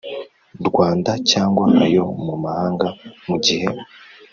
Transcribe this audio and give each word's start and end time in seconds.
Rwanda 0.67 1.11
cyangwa 1.31 1.65
ayo 1.85 2.05
mu 2.25 2.35
mahanga 2.43 2.87
mu 3.27 3.35
gihe 3.45 3.67